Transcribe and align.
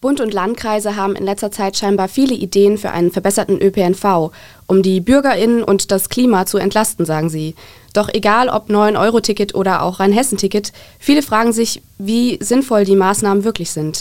Bund 0.00 0.20
und 0.20 0.32
Landkreise 0.32 0.94
haben 0.94 1.16
in 1.16 1.24
letzter 1.24 1.50
Zeit 1.50 1.76
scheinbar 1.76 2.06
viele 2.06 2.32
Ideen 2.32 2.78
für 2.78 2.92
einen 2.92 3.10
verbesserten 3.10 3.60
ÖPNV, 3.60 4.30
um 4.68 4.80
die 4.80 5.00
Bürgerinnen 5.00 5.64
und 5.64 5.90
das 5.90 6.08
Klima 6.08 6.46
zu 6.46 6.58
entlasten, 6.58 7.04
sagen 7.04 7.28
sie. 7.28 7.56
Doch 7.94 8.08
egal 8.08 8.48
ob 8.48 8.70
9-Euro-Ticket 8.70 9.56
oder 9.56 9.82
auch 9.82 9.98
Rhein-Hessen-Ticket, 9.98 10.72
viele 11.00 11.22
fragen 11.22 11.52
sich, 11.52 11.82
wie 11.98 12.38
sinnvoll 12.40 12.84
die 12.84 12.94
Maßnahmen 12.94 13.42
wirklich 13.42 13.72
sind. 13.72 14.00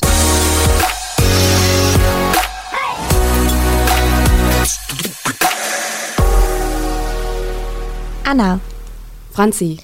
Anna. 8.23 8.59
Franzi. 9.33 9.79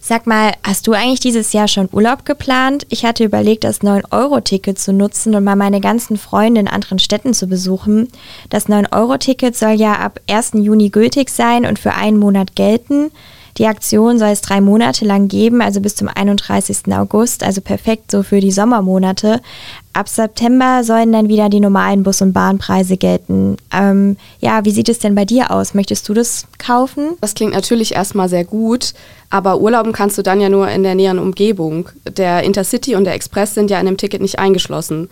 Sag 0.00 0.26
mal, 0.26 0.52
hast 0.62 0.86
du 0.86 0.92
eigentlich 0.92 1.20
dieses 1.20 1.52
Jahr 1.52 1.68
schon 1.68 1.88
Urlaub 1.92 2.24
geplant? 2.24 2.86
Ich 2.88 3.04
hatte 3.04 3.24
überlegt, 3.24 3.64
das 3.64 3.80
9-Euro-Ticket 3.80 4.78
zu 4.78 4.92
nutzen 4.92 5.34
und 5.34 5.44
mal 5.44 5.56
meine 5.56 5.80
ganzen 5.80 6.16
Freunde 6.16 6.60
in 6.60 6.68
anderen 6.68 6.98
Städten 6.98 7.34
zu 7.34 7.46
besuchen. 7.46 8.08
Das 8.48 8.68
9-Euro-Ticket 8.68 9.56
soll 9.56 9.72
ja 9.72 9.94
ab 9.94 10.20
1. 10.28 10.52
Juni 10.54 10.90
gültig 10.90 11.30
sein 11.30 11.66
und 11.66 11.78
für 11.78 11.94
einen 11.94 12.18
Monat 12.18 12.54
gelten. 12.54 13.10
Die 13.58 13.66
Aktion 13.66 14.18
soll 14.18 14.28
es 14.28 14.40
drei 14.40 14.60
Monate 14.60 15.04
lang 15.04 15.26
geben, 15.26 15.60
also 15.60 15.80
bis 15.80 15.96
zum 15.96 16.08
31. 16.08 16.92
August, 16.92 17.42
also 17.42 17.60
perfekt 17.60 18.12
so 18.12 18.22
für 18.22 18.38
die 18.38 18.52
Sommermonate. 18.52 19.40
Ab 19.92 20.08
September 20.08 20.84
sollen 20.84 21.12
dann 21.12 21.28
wieder 21.28 21.48
die 21.48 21.58
normalen 21.58 22.04
Bus- 22.04 22.22
und 22.22 22.32
Bahnpreise 22.32 22.96
gelten. 22.96 23.56
Ähm, 23.72 24.16
ja, 24.40 24.64
wie 24.64 24.70
sieht 24.70 24.88
es 24.88 25.00
denn 25.00 25.16
bei 25.16 25.24
dir 25.24 25.50
aus? 25.50 25.74
Möchtest 25.74 26.08
du 26.08 26.14
das 26.14 26.46
kaufen? 26.58 27.16
Das 27.20 27.34
klingt 27.34 27.52
natürlich 27.52 27.94
erstmal 27.94 28.28
sehr 28.28 28.44
gut, 28.44 28.94
aber 29.28 29.60
urlauben 29.60 29.92
kannst 29.92 30.16
du 30.18 30.22
dann 30.22 30.40
ja 30.40 30.48
nur 30.48 30.68
in 30.68 30.84
der 30.84 30.94
näheren 30.94 31.18
Umgebung. 31.18 31.88
Der 32.16 32.44
Intercity 32.44 32.94
und 32.94 33.04
der 33.04 33.14
Express 33.14 33.54
sind 33.54 33.70
ja 33.70 33.80
in 33.80 33.86
dem 33.86 33.96
Ticket 33.96 34.22
nicht 34.22 34.38
eingeschlossen. 34.38 35.08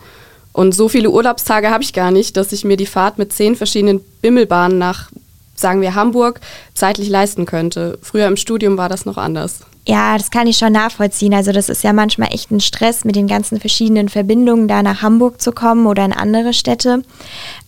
Und 0.53 0.73
so 0.73 0.87
viele 0.87 1.09
Urlaubstage 1.09 1.69
habe 1.69 1.83
ich 1.83 1.91
gar 1.91 2.11
nicht, 2.11 2.37
dass 2.37 2.53
ich 2.53 2.63
mir 2.63 2.77
die 2.77 2.85
Fahrt 2.85 3.17
mit 3.17 3.33
zehn 3.33 3.57
verschiedenen 3.57 3.99
Bimmelbahnen 4.21 4.77
nach 4.77 5.11
sagen 5.57 5.81
wir 5.81 5.95
Hamburg, 5.95 6.39
zeitlich 6.73 7.09
leisten 7.09 7.45
könnte. 7.45 7.99
Früher 8.01 8.27
im 8.27 8.37
Studium 8.37 8.77
war 8.77 8.87
das 8.87 9.05
noch 9.05 9.17
anders. 9.17 9.61
Ja, 9.87 10.17
das 10.17 10.31
kann 10.31 10.47
ich 10.47 10.57
schon 10.57 10.73
nachvollziehen. 10.73 11.33
Also 11.33 11.53
das 11.53 11.69
ist 11.69 11.81
ja 11.81 11.93
manchmal 11.93 12.33
echt 12.33 12.51
ein 12.51 12.59
Stress, 12.59 13.05
mit 13.05 13.15
den 13.15 13.27
ganzen 13.27 13.57
verschiedenen 13.57 14.09
Verbindungen 14.09 14.67
da 14.67 14.83
nach 14.83 15.01
Hamburg 15.01 15.41
zu 15.41 15.53
kommen 15.53 15.87
oder 15.87 16.03
in 16.03 16.11
andere 16.11 16.51
Städte. 16.51 17.03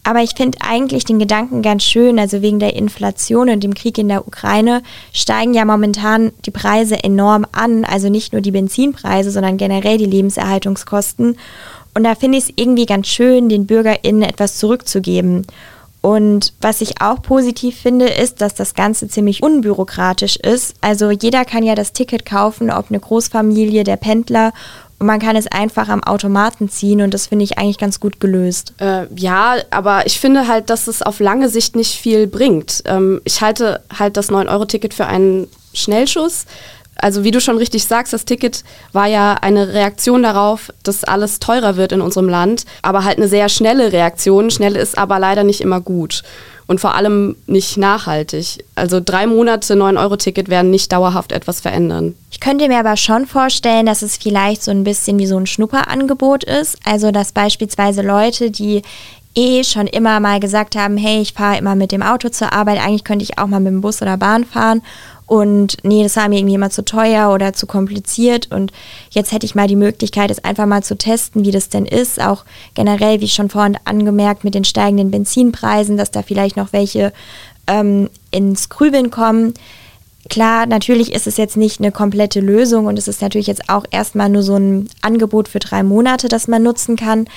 Aber 0.03 0.21
ich 0.21 0.31
finde 0.35 0.57
eigentlich 0.59 1.05
den 1.05 1.17
Gedanken 1.17 1.61
ganz 1.61 1.85
schön. 1.85 2.19
Also 2.19 2.41
wegen 2.41 2.59
der 2.59 2.75
Inflation 2.75 3.49
und 3.49 3.63
dem 3.63 3.73
Krieg 3.73 3.97
in 3.97 4.09
der 4.09 4.27
Ukraine 4.27 4.83
steigen 5.13 5.53
ja 5.53 5.63
momentan 5.63 6.33
die 6.45 6.51
Preise 6.51 7.01
enorm 7.01 7.45
an. 7.53 7.85
Also 7.85 8.09
nicht 8.09 8.33
nur 8.33 8.41
die 8.41 8.51
Benzinpreise, 8.51 9.31
sondern 9.31 9.55
generell 9.55 9.97
die 9.97 10.05
Lebenserhaltungskosten. 10.05 11.37
Und 11.93 12.03
da 12.03 12.15
finde 12.15 12.37
ich 12.37 12.45
es 12.45 12.53
irgendwie 12.57 12.85
ganz 12.85 13.07
schön, 13.07 13.47
den 13.47 13.65
BürgerInnen 13.65 14.23
etwas 14.23 14.57
zurückzugeben. 14.57 15.47
Und 16.01 16.53
was 16.61 16.81
ich 16.81 17.01
auch 17.01 17.21
positiv 17.21 17.77
finde, 17.77 18.07
ist, 18.07 18.41
dass 18.41 18.53
das 18.53 18.73
Ganze 18.73 19.07
ziemlich 19.07 19.43
unbürokratisch 19.43 20.37
ist. 20.37 20.75
Also 20.81 21.11
jeder 21.11 21.43
kann 21.43 21.63
ja 21.63 21.75
das 21.75 21.91
Ticket 21.91 22.25
kaufen, 22.25 22.71
ob 22.71 22.89
eine 22.89 22.99
Großfamilie, 22.99 23.83
der 23.83 23.97
Pendler. 23.97 24.53
Und 24.97 25.07
man 25.07 25.19
kann 25.19 25.35
es 25.35 25.47
einfach 25.47 25.87
am 25.87 26.03
Automaten 26.03 26.69
ziehen 26.69 27.01
und 27.01 27.13
das 27.13 27.27
finde 27.27 27.45
ich 27.45 27.57
eigentlich 27.57 27.77
ganz 27.77 28.01
gut 28.01 28.19
gelöst. 28.19 28.73
Äh, 28.79 29.07
ja, 29.15 29.55
aber 29.71 30.05
ich 30.05 30.19
finde 30.19 30.47
halt, 30.47 30.69
dass 30.69 30.87
es 30.87 31.01
auf 31.01 31.19
lange 31.21 31.47
Sicht 31.47 31.75
nicht 31.75 31.95
viel 31.95 32.27
bringt. 32.27 32.83
Ähm, 32.85 33.21
ich 33.23 33.41
halte 33.41 33.81
halt 33.97 34.17
das 34.17 34.29
9-Euro-Ticket 34.29 34.93
für 34.93 35.05
einen 35.05 35.47
Schnellschuss 35.73 36.45
also 37.01 37.23
wie 37.23 37.31
du 37.31 37.41
schon 37.41 37.57
richtig 37.57 37.85
sagst, 37.85 38.13
das 38.13 38.25
Ticket 38.25 38.63
war 38.93 39.07
ja 39.07 39.35
eine 39.41 39.73
Reaktion 39.73 40.23
darauf, 40.23 40.71
dass 40.83 41.03
alles 41.03 41.39
teurer 41.39 41.75
wird 41.75 41.91
in 41.91 42.01
unserem 42.01 42.29
Land, 42.29 42.65
aber 42.81 43.03
halt 43.03 43.17
eine 43.17 43.27
sehr 43.27 43.49
schnelle 43.49 43.91
Reaktion. 43.91 44.49
Schnell 44.49 44.75
ist 44.75 44.97
aber 44.97 45.19
leider 45.19 45.43
nicht 45.43 45.61
immer 45.61 45.81
gut 45.81 46.23
und 46.69 46.79
vor 46.79 46.93
allem 46.93 47.35
nicht 47.47 47.77
nachhaltig. 47.77 48.63
Also 48.75 49.01
drei 49.03 49.25
Monate 49.25 49.73
9-Euro-Ticket 49.73 50.49
werden 50.49 50.69
nicht 50.69 50.91
dauerhaft 50.91 51.31
etwas 51.31 51.61
verändern. 51.61 52.13
Ich 52.29 52.39
könnte 52.39 52.67
mir 52.67 52.77
aber 52.77 52.95
schon 52.95 53.25
vorstellen, 53.25 53.87
dass 53.87 54.03
es 54.03 54.17
vielleicht 54.17 54.61
so 54.61 54.69
ein 54.69 54.83
bisschen 54.83 55.17
wie 55.17 55.25
so 55.25 55.35
ein 55.35 55.47
Schnupperangebot 55.47 56.43
ist. 56.43 56.77
Also 56.85 57.09
dass 57.09 57.31
beispielsweise 57.31 58.03
Leute, 58.03 58.51
die 58.51 58.83
eh 59.33 59.63
schon 59.63 59.87
immer 59.87 60.19
mal 60.19 60.39
gesagt 60.39 60.75
haben, 60.75 60.95
hey, 60.97 61.21
ich 61.21 61.33
fahre 61.33 61.57
immer 61.57 61.73
mit 61.73 61.91
dem 61.91 62.03
Auto 62.03 62.29
zur 62.29 62.53
Arbeit, 62.53 62.79
eigentlich 62.79 63.03
könnte 63.03 63.23
ich 63.23 63.39
auch 63.39 63.47
mal 63.47 63.59
mit 63.59 63.73
dem 63.73 63.81
Bus 63.81 64.01
oder 64.03 64.17
Bahn 64.17 64.45
fahren 64.45 64.83
und 65.29 65.77
nee, 65.83 66.01
das 66.01 66.15
war 66.15 66.27
mir 66.27 66.39
irgendwie 66.39 66.55
immer 66.55 66.71
zu 66.71 66.83
teuer 66.83 67.31
oder 67.31 67.53
zu 67.53 67.67
kompliziert 67.67 68.51
und 68.51 68.71
jetzt 69.11 69.31
hätte 69.31 69.45
ich 69.45 69.53
mal 69.53 69.67
die 69.67 69.75
Möglichkeit, 69.75 70.31
es 70.31 70.43
einfach 70.43 70.65
mal 70.65 70.81
zu 70.81 70.97
testen, 70.97 71.45
wie 71.45 71.51
das 71.51 71.69
denn 71.69 71.85
ist. 71.85 72.19
Auch 72.19 72.45
generell, 72.73 73.21
wie 73.21 73.27
schon 73.27 73.49
vorhin 73.49 73.77
angemerkt, 73.85 74.43
mit 74.43 74.55
den 74.55 74.63
steigenden 74.63 75.11
Benzinpreisen, 75.11 75.97
dass 75.97 76.09
da 76.09 76.23
vielleicht 76.23 76.57
noch 76.57 76.73
welche 76.73 77.13
ähm, 77.67 78.09
ins 78.31 78.69
Grübeln 78.69 79.11
kommen. 79.11 79.53
Klar, 80.29 80.65
natürlich 80.65 81.13
ist 81.13 81.27
es 81.27 81.37
jetzt 81.37 81.57
nicht 81.57 81.79
eine 81.79 81.91
komplette 81.91 82.39
Lösung 82.39 82.87
und 82.87 82.97
es 82.97 83.07
ist 83.07 83.21
natürlich 83.21 83.47
jetzt 83.47 83.69
auch 83.69 83.85
erstmal 83.91 84.29
nur 84.29 84.41
so 84.41 84.55
ein 84.55 84.89
Angebot 85.03 85.47
für 85.47 85.59
drei 85.59 85.83
Monate, 85.83 86.27
das 86.27 86.47
man 86.47 86.63
nutzen 86.63 86.95
kann. 86.95 87.27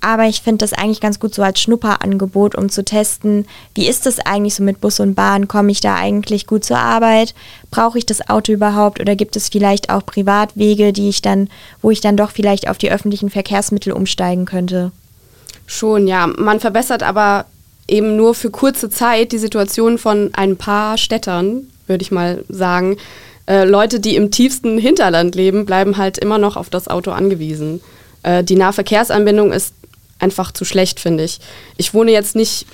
Aber 0.00 0.26
ich 0.26 0.42
finde 0.42 0.58
das 0.58 0.72
eigentlich 0.72 1.00
ganz 1.00 1.18
gut 1.18 1.34
so 1.34 1.42
als 1.42 1.60
Schnupperangebot, 1.60 2.54
um 2.54 2.68
zu 2.68 2.84
testen, 2.84 3.46
wie 3.74 3.88
ist 3.88 4.06
das 4.06 4.20
eigentlich 4.20 4.54
so 4.54 4.62
mit 4.62 4.80
Bus 4.80 5.00
und 5.00 5.14
Bahn? 5.14 5.48
Komme 5.48 5.72
ich 5.72 5.80
da 5.80 5.96
eigentlich 5.96 6.46
gut 6.46 6.64
zur 6.64 6.78
Arbeit? 6.78 7.34
Brauche 7.70 7.98
ich 7.98 8.06
das 8.06 8.28
Auto 8.28 8.52
überhaupt? 8.52 9.00
Oder 9.00 9.16
gibt 9.16 9.34
es 9.34 9.48
vielleicht 9.48 9.90
auch 9.90 10.06
Privatwege, 10.06 10.92
die 10.92 11.08
ich 11.08 11.20
dann, 11.20 11.48
wo 11.82 11.90
ich 11.90 12.00
dann 12.00 12.16
doch 12.16 12.30
vielleicht 12.30 12.68
auf 12.68 12.78
die 12.78 12.92
öffentlichen 12.92 13.30
Verkehrsmittel 13.30 13.92
umsteigen 13.92 14.44
könnte? 14.44 14.92
Schon, 15.66 16.06
ja. 16.06 16.26
Man 16.26 16.60
verbessert 16.60 17.02
aber 17.02 17.46
eben 17.88 18.16
nur 18.16 18.34
für 18.34 18.50
kurze 18.50 18.90
Zeit 18.90 19.32
die 19.32 19.38
Situation 19.38 19.98
von 19.98 20.30
ein 20.34 20.56
paar 20.56 20.96
Städtern, 20.96 21.66
würde 21.86 22.02
ich 22.02 22.12
mal 22.12 22.44
sagen. 22.48 22.98
Äh, 23.46 23.64
Leute, 23.64 23.98
die 23.98 24.14
im 24.14 24.30
tiefsten 24.30 24.78
Hinterland 24.78 25.34
leben, 25.34 25.66
bleiben 25.66 25.96
halt 25.96 26.18
immer 26.18 26.38
noch 26.38 26.56
auf 26.56 26.70
das 26.70 26.86
Auto 26.86 27.10
angewiesen. 27.10 27.80
Äh, 28.22 28.44
die 28.44 28.56
Nahverkehrsanbindung 28.56 29.52
ist 29.52 29.74
einfach 30.18 30.52
zu 30.52 30.64
schlecht, 30.64 31.00
finde 31.00 31.24
ich. 31.24 31.38
Ich 31.76 31.94
wohne 31.94 32.12
jetzt 32.12 32.36
nicht 32.36 32.66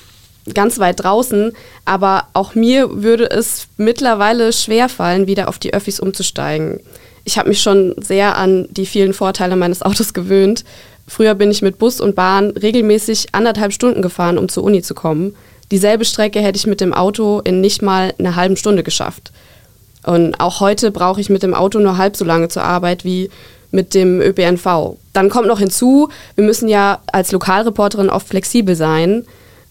ganz 0.52 0.78
weit 0.78 1.02
draußen, 1.02 1.52
aber 1.84 2.28
auch 2.34 2.54
mir 2.54 3.02
würde 3.02 3.30
es 3.30 3.68
mittlerweile 3.76 4.52
schwerfallen, 4.52 5.26
wieder 5.26 5.48
auf 5.48 5.58
die 5.58 5.72
Öffis 5.72 6.00
umzusteigen. 6.00 6.80
Ich 7.24 7.38
habe 7.38 7.48
mich 7.48 7.62
schon 7.62 7.94
sehr 7.98 8.36
an 8.36 8.68
die 8.70 8.84
vielen 8.84 9.14
Vorteile 9.14 9.56
meines 9.56 9.80
Autos 9.82 10.12
gewöhnt. 10.12 10.64
Früher 11.06 11.34
bin 11.34 11.50
ich 11.50 11.62
mit 11.62 11.78
Bus 11.78 12.00
und 12.00 12.14
Bahn 12.14 12.50
regelmäßig 12.50 13.28
anderthalb 13.32 13.72
Stunden 13.72 14.02
gefahren, 14.02 14.38
um 14.38 14.48
zur 14.48 14.64
Uni 14.64 14.82
zu 14.82 14.94
kommen. 14.94 15.34
Dieselbe 15.70 16.04
Strecke 16.04 16.40
hätte 16.40 16.58
ich 16.58 16.66
mit 16.66 16.80
dem 16.80 16.92
Auto 16.92 17.40
in 17.40 17.60
nicht 17.60 17.80
mal 17.80 18.12
einer 18.18 18.36
halben 18.36 18.56
Stunde 18.56 18.82
geschafft. 18.82 19.32
Und 20.02 20.38
auch 20.38 20.60
heute 20.60 20.90
brauche 20.90 21.20
ich 21.20 21.30
mit 21.30 21.42
dem 21.42 21.54
Auto 21.54 21.78
nur 21.78 21.96
halb 21.96 22.16
so 22.16 22.24
lange 22.26 22.48
zur 22.48 22.62
Arbeit 22.62 23.04
wie 23.04 23.30
mit 23.74 23.94
dem 23.94 24.20
ÖPNV. 24.20 24.96
Dann 25.12 25.28
kommt 25.28 25.48
noch 25.48 25.58
hinzu, 25.58 26.08
wir 26.34 26.44
müssen 26.44 26.68
ja 26.68 27.00
als 27.12 27.32
Lokalreporterin 27.32 28.08
oft 28.08 28.28
flexibel 28.28 28.76
sein. 28.76 29.24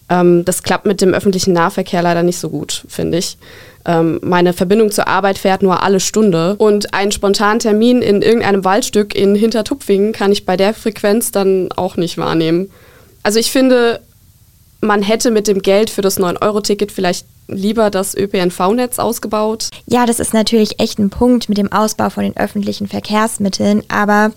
Ähm, 0.08 0.44
das 0.44 0.62
klappt 0.62 0.86
mit 0.86 1.00
dem 1.00 1.14
öffentlichen 1.14 1.52
Nahverkehr 1.52 2.02
leider 2.02 2.22
nicht 2.22 2.38
so 2.38 2.50
gut, 2.50 2.84
finde 2.88 3.18
ich. 3.18 3.38
Ähm, 3.86 4.20
meine 4.22 4.52
Verbindung 4.52 4.90
zur 4.90 5.08
Arbeit 5.08 5.38
fährt 5.38 5.62
nur 5.62 5.82
alle 5.82 6.00
Stunde 6.00 6.54
und 6.56 6.94
einen 6.94 7.12
spontanen 7.12 7.58
Termin 7.58 8.00
in 8.02 8.22
irgendeinem 8.22 8.64
Waldstück 8.64 9.14
in 9.14 9.34
Hintertupfingen 9.34 10.12
kann 10.12 10.32
ich 10.32 10.46
bei 10.46 10.56
der 10.56 10.72
Frequenz 10.72 11.32
dann 11.32 11.70
auch 11.72 11.96
nicht 11.96 12.16
wahrnehmen. 12.16 12.70
Also 13.22 13.38
ich 13.38 13.50
finde, 13.50 14.00
man 14.84 15.02
hätte 15.02 15.30
mit 15.30 15.48
dem 15.48 15.62
Geld 15.62 15.90
für 15.90 16.02
das 16.02 16.18
9-Euro-Ticket 16.18 16.92
vielleicht 16.92 17.26
lieber 17.48 17.90
das 17.90 18.16
ÖPNV-Netz 18.16 18.98
ausgebaut? 18.98 19.68
Ja, 19.86 20.06
das 20.06 20.20
ist 20.20 20.34
natürlich 20.34 20.80
echt 20.80 20.98
ein 20.98 21.10
Punkt 21.10 21.48
mit 21.48 21.58
dem 21.58 21.72
Ausbau 21.72 22.10
von 22.10 22.22
den 22.22 22.36
öffentlichen 22.36 22.86
Verkehrsmitteln, 22.88 23.82
aber 23.88 24.32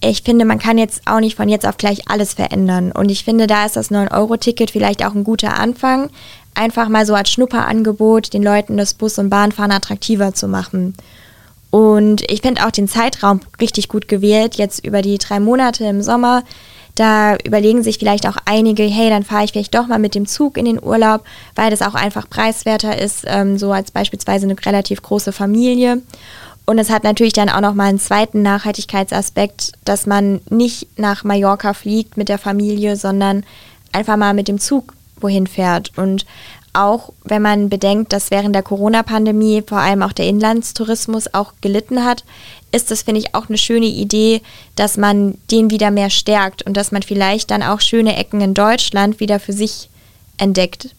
ich 0.00 0.22
finde, 0.22 0.44
man 0.44 0.58
kann 0.58 0.78
jetzt 0.78 1.02
auch 1.06 1.20
nicht 1.20 1.36
von 1.36 1.48
jetzt 1.48 1.66
auf 1.66 1.78
gleich 1.78 2.08
alles 2.08 2.34
verändern. 2.34 2.92
Und 2.92 3.10
ich 3.10 3.24
finde, 3.24 3.46
da 3.46 3.64
ist 3.64 3.76
das 3.76 3.90
9-Euro-Ticket 3.90 4.70
vielleicht 4.70 5.04
auch 5.04 5.14
ein 5.14 5.24
guter 5.24 5.58
Anfang, 5.58 6.10
einfach 6.54 6.88
mal 6.88 7.06
so 7.06 7.14
als 7.14 7.30
Schnupperangebot 7.30 8.32
den 8.32 8.42
Leuten 8.42 8.76
das 8.76 8.94
Bus- 8.94 9.18
und 9.18 9.30
Bahnfahren 9.30 9.72
attraktiver 9.72 10.34
zu 10.34 10.48
machen. 10.48 10.94
Und 11.70 12.30
ich 12.30 12.42
finde 12.42 12.66
auch 12.66 12.70
den 12.70 12.88
Zeitraum 12.88 13.40
richtig 13.60 13.88
gut 13.88 14.08
gewählt, 14.08 14.54
jetzt 14.54 14.84
über 14.84 15.02
die 15.02 15.18
drei 15.18 15.40
Monate 15.40 15.84
im 15.84 16.02
Sommer 16.02 16.44
da 16.96 17.36
überlegen 17.44 17.82
sich 17.82 17.98
vielleicht 17.98 18.26
auch 18.26 18.36
einige, 18.46 18.82
hey, 18.82 19.10
dann 19.10 19.22
fahre 19.22 19.44
ich 19.44 19.52
vielleicht 19.52 19.74
doch 19.74 19.86
mal 19.86 19.98
mit 19.98 20.14
dem 20.14 20.26
Zug 20.26 20.56
in 20.58 20.64
den 20.64 20.82
Urlaub, 20.82 21.24
weil 21.54 21.70
das 21.70 21.82
auch 21.82 21.94
einfach 21.94 22.28
preiswerter 22.28 22.98
ist, 22.98 23.24
ähm, 23.26 23.58
so 23.58 23.70
als 23.70 23.90
beispielsweise 23.90 24.46
eine 24.46 24.56
relativ 24.64 25.02
große 25.02 25.32
Familie. 25.32 26.02
Und 26.64 26.78
es 26.78 26.90
hat 26.90 27.04
natürlich 27.04 27.32
dann 27.32 27.48
auch 27.48 27.60
noch 27.60 27.74
mal 27.74 27.84
einen 27.84 28.00
zweiten 28.00 28.42
Nachhaltigkeitsaspekt, 28.42 29.72
dass 29.84 30.06
man 30.06 30.40
nicht 30.50 30.98
nach 30.98 31.22
Mallorca 31.22 31.74
fliegt 31.74 32.16
mit 32.16 32.28
der 32.28 32.38
Familie, 32.38 32.96
sondern 32.96 33.44
einfach 33.92 34.16
mal 34.16 34.34
mit 34.34 34.48
dem 34.48 34.58
Zug 34.58 34.94
wohin 35.20 35.46
fährt. 35.46 35.96
Und 35.96 36.26
auch 36.72 37.12
wenn 37.24 37.40
man 37.40 37.68
bedenkt, 37.68 38.12
dass 38.12 38.30
während 38.30 38.54
der 38.54 38.62
Corona-Pandemie 38.62 39.62
vor 39.66 39.78
allem 39.78 40.02
auch 40.02 40.12
der 40.12 40.26
Inlandstourismus 40.26 41.32
auch 41.32 41.52
gelitten 41.60 42.04
hat, 42.04 42.24
ist 42.76 42.90
das, 42.90 43.02
finde 43.02 43.20
ich, 43.20 43.34
auch 43.34 43.48
eine 43.48 43.58
schöne 43.58 43.86
Idee, 43.86 44.42
dass 44.76 44.96
man 44.96 45.38
den 45.50 45.70
wieder 45.70 45.90
mehr 45.90 46.10
stärkt 46.10 46.62
und 46.62 46.76
dass 46.76 46.92
man 46.92 47.02
vielleicht 47.02 47.50
dann 47.50 47.62
auch 47.62 47.80
schöne 47.80 48.16
Ecken 48.16 48.40
in 48.40 48.54
Deutschland 48.54 49.18
wieder 49.20 49.40
für 49.40 49.52
sich 49.52 49.88
entdeckt. 50.38 50.90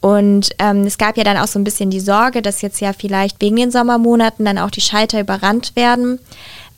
Und 0.00 0.50
ähm, 0.58 0.82
es 0.82 0.98
gab 0.98 1.16
ja 1.16 1.24
dann 1.24 1.38
auch 1.38 1.48
so 1.48 1.58
ein 1.58 1.64
bisschen 1.64 1.90
die 1.90 2.00
Sorge, 2.00 2.42
dass 2.42 2.62
jetzt 2.62 2.80
ja 2.80 2.92
vielleicht 2.92 3.40
wegen 3.40 3.56
den 3.56 3.70
Sommermonaten 3.70 4.44
dann 4.44 4.58
auch 4.58 4.70
die 4.70 4.80
Schalter 4.80 5.18
überrannt 5.18 5.74
werden. 5.74 6.20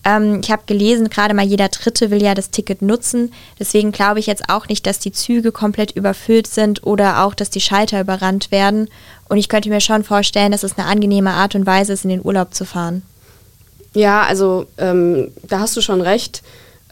Ähm, 0.04 0.40
ich 0.42 0.50
habe 0.50 0.62
gelesen, 0.66 1.10
gerade 1.10 1.34
mal 1.34 1.44
jeder 1.44 1.68
Dritte 1.68 2.10
will 2.10 2.22
ja 2.22 2.34
das 2.34 2.50
Ticket 2.50 2.80
nutzen. 2.80 3.32
Deswegen 3.58 3.92
glaube 3.92 4.20
ich 4.20 4.26
jetzt 4.26 4.48
auch 4.48 4.68
nicht, 4.68 4.86
dass 4.86 4.98
die 4.98 5.12
Züge 5.12 5.52
komplett 5.52 5.90
überfüllt 5.92 6.46
sind 6.46 6.86
oder 6.86 7.24
auch, 7.24 7.34
dass 7.34 7.50
die 7.50 7.60
Schalter 7.60 8.00
überrannt 8.00 8.50
werden. 8.50 8.88
Und 9.28 9.36
ich 9.36 9.48
könnte 9.48 9.68
mir 9.68 9.80
schon 9.80 10.04
vorstellen, 10.04 10.52
dass 10.52 10.62
es 10.62 10.78
eine 10.78 10.86
angenehme 10.86 11.32
Art 11.32 11.54
und 11.54 11.66
Weise 11.66 11.92
ist, 11.92 12.04
in 12.04 12.10
den 12.10 12.24
Urlaub 12.24 12.54
zu 12.54 12.64
fahren. 12.64 13.02
Ja, 13.98 14.22
also 14.22 14.66
ähm, 14.78 15.32
da 15.42 15.58
hast 15.58 15.76
du 15.76 15.80
schon 15.80 16.00
recht. 16.00 16.42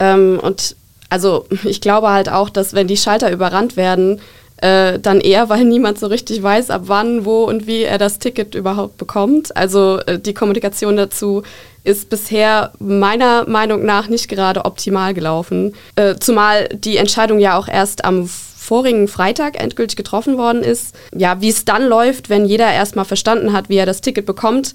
Ähm, 0.00 0.40
und 0.42 0.74
also 1.08 1.46
ich 1.64 1.80
glaube 1.80 2.10
halt 2.10 2.28
auch, 2.28 2.50
dass 2.50 2.74
wenn 2.74 2.88
die 2.88 2.96
Schalter 2.96 3.30
überrannt 3.30 3.76
werden, 3.76 4.20
äh, 4.56 4.98
dann 4.98 5.20
eher, 5.20 5.48
weil 5.48 5.64
niemand 5.64 6.00
so 6.00 6.08
richtig 6.08 6.42
weiß, 6.42 6.70
ab 6.70 6.82
wann, 6.86 7.24
wo 7.24 7.44
und 7.44 7.68
wie 7.68 7.82
er 7.82 7.98
das 7.98 8.18
Ticket 8.18 8.56
überhaupt 8.56 8.96
bekommt. 8.96 9.56
Also 9.56 10.00
äh, 10.06 10.18
die 10.18 10.34
Kommunikation 10.34 10.96
dazu 10.96 11.44
ist 11.84 12.10
bisher 12.10 12.72
meiner 12.80 13.48
Meinung 13.48 13.84
nach 13.84 14.08
nicht 14.08 14.28
gerade 14.28 14.64
optimal 14.64 15.14
gelaufen. 15.14 15.74
Äh, 15.94 16.16
zumal 16.18 16.68
die 16.72 16.96
Entscheidung 16.96 17.38
ja 17.38 17.56
auch 17.56 17.68
erst 17.68 18.04
am 18.04 18.26
vorigen 18.26 19.06
Freitag 19.06 19.62
endgültig 19.62 19.96
getroffen 19.96 20.38
worden 20.38 20.64
ist. 20.64 20.96
Ja, 21.14 21.40
wie 21.40 21.50
es 21.50 21.64
dann 21.64 21.86
läuft, 21.86 22.30
wenn 22.30 22.46
jeder 22.46 22.72
erstmal 22.72 23.04
verstanden 23.04 23.52
hat, 23.52 23.68
wie 23.68 23.76
er 23.76 23.86
das 23.86 24.00
Ticket 24.00 24.26
bekommt, 24.26 24.74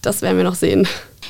das 0.00 0.22
werden 0.22 0.36
wir 0.36 0.44
noch 0.44 0.54
sehen. 0.54 0.86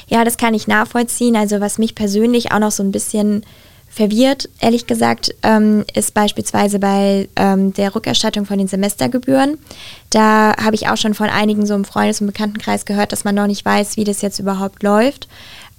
Ja, 0.08 0.24
das 0.24 0.36
kann 0.36 0.54
ich 0.54 0.68
nachvollziehen. 0.68 1.36
Also 1.36 1.60
was 1.60 1.78
mich 1.78 1.94
persönlich 1.94 2.52
auch 2.52 2.58
noch 2.58 2.70
so 2.70 2.82
ein 2.82 2.92
bisschen 2.92 3.44
verwirrt, 3.88 4.48
ehrlich 4.60 4.86
gesagt, 4.86 5.34
ähm, 5.42 5.84
ist 5.94 6.12
beispielsweise 6.12 6.78
bei 6.78 7.28
ähm, 7.34 7.72
der 7.72 7.94
Rückerstattung 7.94 8.44
von 8.44 8.58
den 8.58 8.68
Semestergebühren. 8.68 9.56
Da 10.10 10.54
habe 10.62 10.74
ich 10.74 10.88
auch 10.88 10.98
schon 10.98 11.14
von 11.14 11.30
einigen 11.30 11.64
so 11.64 11.74
im 11.74 11.84
Freundes- 11.84 12.20
und 12.20 12.26
Bekanntenkreis 12.26 12.84
gehört, 12.84 13.12
dass 13.12 13.24
man 13.24 13.34
noch 13.34 13.46
nicht 13.46 13.64
weiß, 13.64 13.96
wie 13.96 14.04
das 14.04 14.20
jetzt 14.20 14.38
überhaupt 14.38 14.82
läuft. 14.82 15.28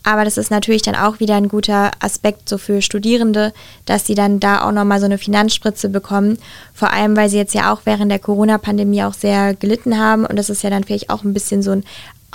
Aber 0.07 0.23
das 0.23 0.37
ist 0.37 0.51
natürlich 0.51 0.83
dann 0.83 0.95
auch 0.95 1.19
wieder 1.19 1.35
ein 1.35 1.49
guter 1.49 1.91
Aspekt 1.99 2.47
so 2.47 2.57
für 2.57 2.81
Studierende, 2.81 3.53
dass 3.85 4.07
sie 4.07 4.15
dann 4.15 4.39
da 4.39 4.65
auch 4.65 4.71
nochmal 4.71 4.99
so 4.99 5.05
eine 5.05 5.17
Finanzspritze 5.17 5.89
bekommen. 5.89 6.37
Vor 6.73 6.93
allem, 6.93 7.17
weil 7.17 7.29
sie 7.29 7.35
jetzt 7.35 7.53
ja 7.53 7.73
auch 7.73 7.81
während 7.83 8.09
der 8.09 8.19
Corona-Pandemie 8.19 9.03
auch 9.03 9.13
sehr 9.13 9.53
gelitten 9.53 9.99
haben. 9.99 10.25
Und 10.25 10.37
das 10.37 10.49
ist 10.49 10.63
ja 10.63 10.69
dann 10.69 10.85
vielleicht 10.85 11.09
auch 11.09 11.25
ein 11.25 11.33
bisschen 11.33 11.61
so 11.61 11.71
ein 11.71 11.83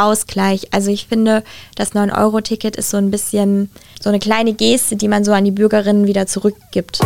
Ausgleich. 0.02 0.68
Also 0.72 0.90
ich 0.90 1.06
finde, 1.06 1.44
das 1.74 1.92
9-Euro-Ticket 1.92 2.76
ist 2.76 2.90
so 2.90 2.96
ein 2.96 3.10
bisschen 3.10 3.70
so 4.00 4.08
eine 4.08 4.18
kleine 4.18 4.52
Geste, 4.52 4.96
die 4.96 5.08
man 5.08 5.24
so 5.24 5.32
an 5.32 5.44
die 5.44 5.50
Bürgerinnen 5.50 6.06
wieder 6.06 6.26
zurückgibt. 6.26 7.00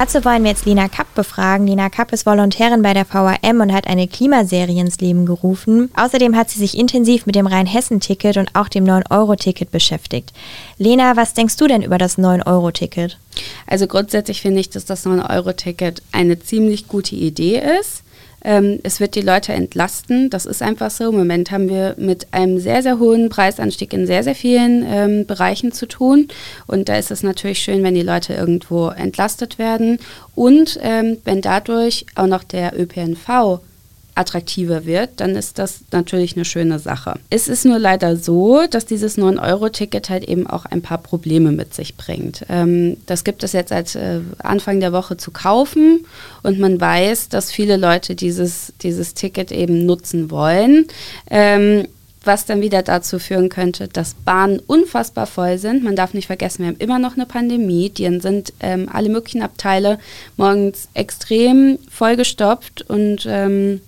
Dazu 0.00 0.24
wollen 0.24 0.44
wir 0.44 0.50
jetzt 0.50 0.64
Lena 0.64 0.88
Kapp 0.88 1.14
befragen. 1.14 1.66
Lena 1.66 1.90
Kapp 1.90 2.10
ist 2.14 2.24
Volontärin 2.24 2.80
bei 2.80 2.94
der 2.94 3.04
VAM 3.06 3.60
und 3.60 3.70
hat 3.70 3.86
eine 3.86 4.08
Klimaserie 4.08 4.80
ins 4.80 4.98
Leben 4.98 5.26
gerufen. 5.26 5.90
Außerdem 5.94 6.34
hat 6.36 6.48
sie 6.48 6.58
sich 6.58 6.78
intensiv 6.78 7.26
mit 7.26 7.34
dem 7.34 7.46
Rhein-Hessen-Ticket 7.46 8.38
und 8.38 8.54
auch 8.54 8.68
dem 8.68 8.86
9-Euro-Ticket 8.86 9.70
beschäftigt. 9.70 10.32
Lena, 10.78 11.18
was 11.18 11.34
denkst 11.34 11.58
du 11.58 11.66
denn 11.66 11.82
über 11.82 11.98
das 11.98 12.16
9-Euro-Ticket? 12.16 13.18
Also 13.66 13.86
grundsätzlich 13.86 14.40
finde 14.40 14.60
ich, 14.60 14.70
dass 14.70 14.86
das 14.86 15.04
9-Euro-Ticket 15.04 16.02
eine 16.12 16.38
ziemlich 16.38 16.88
gute 16.88 17.14
Idee 17.14 17.62
ist. 17.78 18.02
Ähm, 18.44 18.80
es 18.82 19.00
wird 19.00 19.14
die 19.14 19.20
Leute 19.20 19.52
entlasten. 19.52 20.30
Das 20.30 20.46
ist 20.46 20.62
einfach 20.62 20.90
so. 20.90 21.10
Im 21.10 21.16
Moment 21.16 21.50
haben 21.50 21.68
wir 21.68 21.94
mit 21.98 22.32
einem 22.32 22.58
sehr, 22.58 22.82
sehr 22.82 22.98
hohen 22.98 23.28
Preisanstieg 23.28 23.92
in 23.92 24.06
sehr, 24.06 24.22
sehr 24.22 24.34
vielen 24.34 24.84
ähm, 24.86 25.26
Bereichen 25.26 25.72
zu 25.72 25.86
tun. 25.86 26.28
Und 26.66 26.88
da 26.88 26.96
ist 26.96 27.10
es 27.10 27.22
natürlich 27.22 27.60
schön, 27.60 27.82
wenn 27.82 27.94
die 27.94 28.02
Leute 28.02 28.34
irgendwo 28.34 28.88
entlastet 28.88 29.58
werden 29.58 29.98
und 30.34 30.78
ähm, 30.82 31.18
wenn 31.24 31.40
dadurch 31.40 32.06
auch 32.14 32.26
noch 32.26 32.44
der 32.44 32.78
ÖPNV 32.78 33.60
attraktiver 34.20 34.86
wird, 34.86 35.10
dann 35.16 35.34
ist 35.34 35.58
das 35.58 35.80
natürlich 35.90 36.36
eine 36.36 36.44
schöne 36.44 36.78
Sache. 36.78 37.14
Es 37.30 37.48
ist 37.48 37.64
nur 37.64 37.78
leider 37.78 38.16
so, 38.16 38.62
dass 38.70 38.86
dieses 38.86 39.18
9-Euro-Ticket 39.18 40.10
halt 40.10 40.24
eben 40.24 40.46
auch 40.46 40.66
ein 40.66 40.82
paar 40.82 40.98
Probleme 40.98 41.52
mit 41.52 41.74
sich 41.74 41.96
bringt. 41.96 42.44
Ähm, 42.48 42.98
das 43.06 43.24
gibt 43.24 43.42
es 43.42 43.52
jetzt 43.52 43.70
seit 43.70 43.94
äh, 43.96 44.20
Anfang 44.38 44.80
der 44.80 44.92
Woche 44.92 45.16
zu 45.16 45.30
kaufen 45.30 46.06
und 46.42 46.58
man 46.58 46.80
weiß, 46.80 47.28
dass 47.30 47.50
viele 47.50 47.76
Leute 47.76 48.14
dieses, 48.14 48.72
dieses 48.82 49.14
Ticket 49.14 49.50
eben 49.50 49.86
nutzen 49.86 50.30
wollen. 50.30 50.86
Ähm, 51.30 51.86
was 52.24 52.44
dann 52.44 52.60
wieder 52.60 52.82
dazu 52.82 53.18
führen 53.18 53.48
könnte, 53.48 53.88
dass 53.88 54.14
Bahnen 54.14 54.60
unfassbar 54.66 55.26
voll 55.26 55.58
sind. 55.58 55.82
Man 55.82 55.96
darf 55.96 56.12
nicht 56.14 56.26
vergessen, 56.26 56.62
wir 56.62 56.68
haben 56.68 56.78
immer 56.78 56.98
noch 56.98 57.14
eine 57.14 57.26
Pandemie. 57.26 57.90
Die 57.90 58.20
sind 58.20 58.52
ähm, 58.60 58.88
alle 58.92 59.08
möglichen 59.08 59.42
Abteile 59.42 59.98
morgens 60.36 60.88
extrem 60.94 61.78
vollgestopft 61.90 62.82
und 62.82 63.26
ähm, 63.26 63.80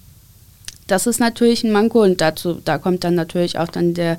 das 0.86 1.06
ist 1.06 1.20
natürlich 1.20 1.64
ein 1.64 1.72
Manko 1.72 2.02
und 2.02 2.20
dazu, 2.20 2.60
da 2.64 2.78
kommt 2.78 3.04
dann 3.04 3.14
natürlich 3.14 3.58
auch 3.58 3.68
dann 3.68 3.94
der 3.94 4.18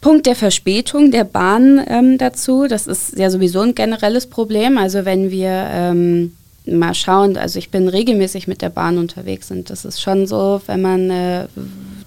Punkt 0.00 0.26
der 0.26 0.34
Verspätung 0.34 1.10
der 1.12 1.24
Bahn 1.24 1.80
ähm, 1.86 2.18
dazu. 2.18 2.66
Das 2.66 2.86
ist 2.86 3.16
ja 3.16 3.30
sowieso 3.30 3.60
ein 3.60 3.74
generelles 3.74 4.26
Problem. 4.26 4.76
Also 4.76 5.04
wenn 5.04 5.30
wir 5.30 5.68
ähm, 5.70 6.32
mal 6.66 6.94
schauen, 6.94 7.36
also 7.36 7.58
ich 7.58 7.70
bin 7.70 7.88
regelmäßig 7.88 8.48
mit 8.48 8.62
der 8.62 8.70
Bahn 8.70 8.98
unterwegs 8.98 9.50
und 9.50 9.70
das 9.70 9.84
ist 9.84 10.00
schon 10.00 10.26
so, 10.26 10.60
wenn 10.66 10.82
man 10.82 11.10
äh, 11.10 11.46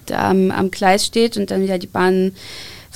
da 0.04 0.30
am, 0.30 0.50
am 0.50 0.70
Gleis 0.70 1.06
steht 1.06 1.36
und 1.36 1.50
dann 1.50 1.62
wieder 1.62 1.78
die 1.78 1.86
Bahn 1.86 2.32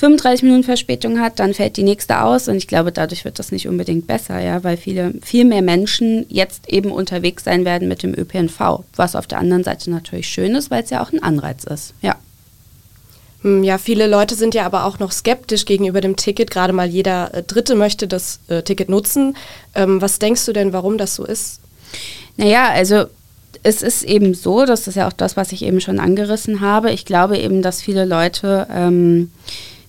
35 0.01 0.41
Minuten 0.41 0.63
Verspätung 0.63 1.19
hat, 1.19 1.37
dann 1.37 1.53
fällt 1.53 1.77
die 1.77 1.83
nächste 1.83 2.23
aus 2.23 2.47
und 2.47 2.55
ich 2.55 2.67
glaube, 2.67 2.91
dadurch 2.91 3.23
wird 3.23 3.37
das 3.37 3.51
nicht 3.51 3.67
unbedingt 3.67 4.07
besser, 4.07 4.39
ja, 4.39 4.63
weil 4.63 4.75
viele, 4.75 5.13
viel 5.21 5.45
mehr 5.45 5.61
Menschen 5.61 6.25
jetzt 6.27 6.67
eben 6.69 6.91
unterwegs 6.91 7.43
sein 7.43 7.65
werden 7.65 7.87
mit 7.87 8.01
dem 8.01 8.17
ÖPNV, 8.17 8.83
was 8.95 9.15
auf 9.15 9.27
der 9.27 9.37
anderen 9.37 9.63
Seite 9.63 9.91
natürlich 9.91 10.27
schön 10.27 10.55
ist, 10.55 10.71
weil 10.71 10.81
es 10.81 10.89
ja 10.89 11.03
auch 11.03 11.13
ein 11.13 11.21
Anreiz 11.21 11.65
ist, 11.65 11.93
ja. 12.01 12.15
Hm, 13.43 13.63
ja, 13.63 13.77
viele 13.77 14.07
Leute 14.07 14.33
sind 14.33 14.55
ja 14.55 14.65
aber 14.65 14.85
auch 14.85 14.97
noch 14.97 15.11
skeptisch 15.11 15.65
gegenüber 15.65 16.01
dem 16.01 16.15
Ticket. 16.15 16.49
Gerade 16.49 16.73
mal 16.73 16.87
jeder 16.87 17.33
äh, 17.35 17.43
Dritte 17.43 17.75
möchte 17.75 18.07
das 18.07 18.39
äh, 18.47 18.63
Ticket 18.63 18.89
nutzen. 18.89 19.37
Ähm, 19.75 20.01
was 20.01 20.17
denkst 20.17 20.45
du 20.47 20.53
denn, 20.53 20.73
warum 20.73 20.97
das 20.97 21.15
so 21.15 21.25
ist? 21.25 21.59
Naja, 22.37 22.69
also 22.69 23.05
es 23.61 23.83
ist 23.83 24.01
eben 24.01 24.33
so, 24.33 24.65
das 24.65 24.87
ist 24.87 24.95
ja 24.95 25.07
auch 25.07 25.13
das, 25.13 25.37
was 25.37 25.51
ich 25.51 25.63
eben 25.63 25.79
schon 25.79 25.99
angerissen 25.99 26.61
habe. 26.61 26.91
Ich 26.91 27.05
glaube 27.05 27.37
eben, 27.37 27.61
dass 27.61 27.81
viele 27.83 28.05
Leute 28.05 28.67
ähm, 28.71 29.31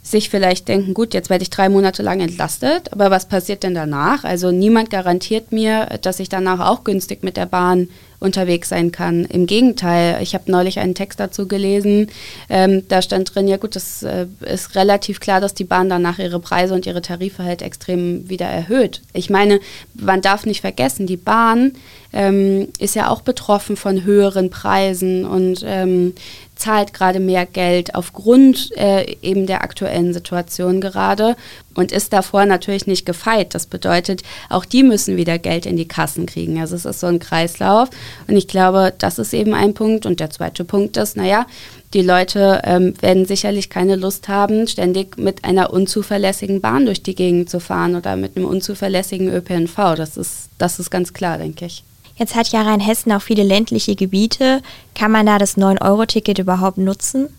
sich 0.02 0.30
vielleicht 0.30 0.66
denken, 0.66 0.94
gut, 0.94 1.14
jetzt 1.14 1.30
werde 1.30 1.42
ich 1.42 1.50
drei 1.50 1.68
Monate 1.68 2.02
lang 2.02 2.20
entlastet, 2.20 2.92
aber 2.92 3.10
was 3.10 3.26
passiert 3.26 3.62
denn 3.62 3.74
danach? 3.74 4.24
Also 4.24 4.50
niemand 4.50 4.90
garantiert 4.90 5.52
mir, 5.52 5.86
dass 6.02 6.18
ich 6.18 6.28
danach 6.28 6.58
auch 6.58 6.82
günstig 6.82 7.22
mit 7.22 7.36
der 7.36 7.46
Bahn 7.46 7.88
unterwegs 8.18 8.68
sein 8.68 8.90
kann. 8.92 9.24
Im 9.24 9.46
Gegenteil, 9.46 10.20
ich 10.22 10.34
habe 10.34 10.50
neulich 10.50 10.78
einen 10.78 10.94
Text 10.94 11.20
dazu 11.20 11.46
gelesen, 11.46 12.08
ähm, 12.48 12.86
da 12.88 13.02
stand 13.02 13.34
drin, 13.34 13.48
ja 13.48 13.56
gut, 13.58 13.76
es 13.76 14.02
äh, 14.02 14.26
ist 14.40 14.74
relativ 14.74 15.20
klar, 15.20 15.40
dass 15.40 15.54
die 15.54 15.64
Bahn 15.64 15.88
danach 15.88 16.18
ihre 16.18 16.40
Preise 16.40 16.74
und 16.74 16.86
ihre 16.86 17.02
Tarife 17.02 17.44
halt 17.44 17.62
extrem 17.62 18.28
wieder 18.28 18.46
erhöht. 18.46 19.02
Ich 19.12 19.30
meine, 19.30 19.60
man 19.94 20.20
darf 20.20 20.46
nicht 20.46 20.60
vergessen, 20.60 21.06
die 21.06 21.16
Bahn 21.16 21.72
ähm, 22.12 22.68
ist 22.78 22.94
ja 22.94 23.08
auch 23.08 23.22
betroffen 23.22 23.76
von 23.76 24.04
höheren 24.04 24.50
Preisen 24.50 25.24
und 25.24 25.62
ähm, 25.64 26.14
zahlt 26.62 26.94
gerade 26.94 27.18
mehr 27.18 27.44
Geld 27.44 27.94
aufgrund 27.94 28.70
äh, 28.76 29.16
eben 29.20 29.46
der 29.46 29.62
aktuellen 29.62 30.14
Situation 30.14 30.80
gerade 30.80 31.34
und 31.74 31.90
ist 31.90 32.12
davor 32.12 32.46
natürlich 32.46 32.86
nicht 32.86 33.04
gefeit. 33.04 33.54
Das 33.54 33.66
bedeutet, 33.66 34.22
auch 34.48 34.64
die 34.64 34.84
müssen 34.84 35.16
wieder 35.16 35.38
Geld 35.38 35.66
in 35.66 35.76
die 35.76 35.88
Kassen 35.88 36.26
kriegen. 36.26 36.60
Also 36.60 36.76
es 36.76 36.84
ist 36.84 37.00
so 37.00 37.08
ein 37.08 37.18
Kreislauf 37.18 37.88
und 38.28 38.36
ich 38.36 38.46
glaube, 38.46 38.92
das 38.96 39.18
ist 39.18 39.34
eben 39.34 39.54
ein 39.54 39.74
Punkt. 39.74 40.06
Und 40.06 40.20
der 40.20 40.30
zweite 40.30 40.64
Punkt 40.64 40.96
ist, 40.96 41.16
naja, 41.16 41.46
die 41.94 42.02
Leute 42.02 42.62
ähm, 42.64 42.94
werden 43.00 43.26
sicherlich 43.26 43.68
keine 43.68 43.96
Lust 43.96 44.28
haben, 44.28 44.68
ständig 44.68 45.18
mit 45.18 45.44
einer 45.44 45.72
unzuverlässigen 45.72 46.60
Bahn 46.60 46.86
durch 46.86 47.02
die 47.02 47.14
Gegend 47.14 47.50
zu 47.50 47.58
fahren 47.58 47.96
oder 47.96 48.16
mit 48.16 48.36
einem 48.36 48.46
unzuverlässigen 48.46 49.28
ÖPNV. 49.28 49.96
Das 49.96 50.16
ist, 50.16 50.48
das 50.58 50.78
ist 50.78 50.90
ganz 50.90 51.12
klar, 51.12 51.38
denke 51.38 51.66
ich. 51.66 51.82
Jetzt 52.22 52.36
hat 52.36 52.52
ja 52.52 52.62
Rheinhessen 52.62 53.10
auch 53.10 53.20
viele 53.20 53.42
ländliche 53.42 53.96
Gebiete. 53.96 54.62
Kann 54.94 55.10
man 55.10 55.26
da 55.26 55.38
das 55.38 55.56
9-Euro-Ticket 55.56 56.38
überhaupt 56.38 56.78
nutzen? 56.78 57.30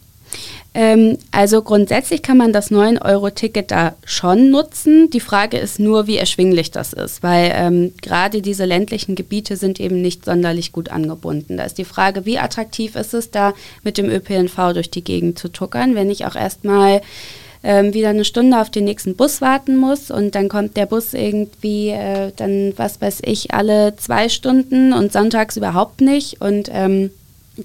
Ähm, 0.73 1.19
also 1.31 1.61
grundsätzlich 1.61 2.21
kann 2.21 2.35
man 2.35 2.51
das 2.51 2.69
9-Euro-Ticket 2.69 3.71
da 3.71 3.95
schon 4.03 4.49
nutzen. 4.49 5.09
Die 5.09 5.21
Frage 5.21 5.57
ist 5.57 5.79
nur, 5.79 6.05
wie 6.05 6.17
erschwinglich 6.17 6.69
das 6.71 6.91
ist, 6.91 7.23
weil 7.23 7.53
ähm, 7.55 7.93
gerade 8.01 8.41
diese 8.41 8.65
ländlichen 8.65 9.15
Gebiete 9.15 9.55
sind 9.55 9.79
eben 9.79 10.01
nicht 10.01 10.25
sonderlich 10.25 10.73
gut 10.73 10.89
angebunden. 10.89 11.55
Da 11.55 11.63
ist 11.63 11.77
die 11.77 11.85
Frage, 11.85 12.25
wie 12.25 12.37
attraktiv 12.37 12.97
ist 12.97 13.13
es 13.13 13.31
da 13.31 13.53
mit 13.85 13.97
dem 13.97 14.09
ÖPNV 14.09 14.73
durch 14.73 14.91
die 14.91 15.05
Gegend 15.05 15.39
zu 15.39 15.47
tuckern, 15.47 15.95
wenn 15.95 16.11
ich 16.11 16.25
auch 16.25 16.35
erstmal 16.35 17.01
ähm, 17.63 17.93
wieder 17.93 18.09
eine 18.09 18.25
Stunde 18.25 18.59
auf 18.59 18.69
den 18.69 18.85
nächsten 18.85 19.15
Bus 19.15 19.41
warten 19.41 19.77
muss 19.77 20.11
und 20.11 20.35
dann 20.35 20.49
kommt 20.49 20.77
der 20.77 20.85
Bus 20.85 21.13
irgendwie 21.13 21.89
äh, 21.89 22.31
dann, 22.35 22.73
was 22.77 23.01
weiß 23.01 23.21
ich, 23.23 23.53
alle 23.53 23.95
zwei 23.95 24.29
Stunden 24.29 24.93
und 24.93 25.11
sonntags 25.11 25.57
überhaupt 25.57 26.01
nicht 26.01 26.41
und 26.41 26.69
ähm, 26.71 27.11